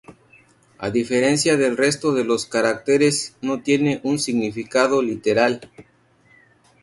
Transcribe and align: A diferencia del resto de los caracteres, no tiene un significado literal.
A 0.79 0.89
diferencia 0.89 1.57
del 1.57 1.77
resto 1.77 2.11
de 2.11 2.23
los 2.23 2.47
caracteres, 2.47 3.35
no 3.43 3.61
tiene 3.61 3.99
un 4.01 4.17
significado 4.17 4.99
literal. 5.03 5.61